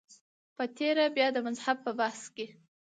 په 0.55 0.63
تېره 0.77 1.05
بیا 1.15 1.27
د 1.33 1.37
مذهب 1.47 1.77
په 1.85 1.91
بحث 1.99 2.21
کې. 2.35 2.47